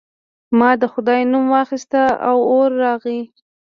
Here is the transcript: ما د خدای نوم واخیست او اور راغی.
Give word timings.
ما 0.59 0.71
د 0.81 0.83
خدای 0.93 1.21
نوم 1.31 1.45
واخیست 1.53 1.93
او 2.29 2.37
اور 2.53 2.69
راغی. 2.83 3.19